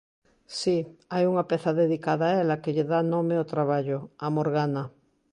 [0.59, 0.77] Si,
[1.13, 4.83] hai unha peza dedicada a ela que lle dá nome ao traballo, Amorgana.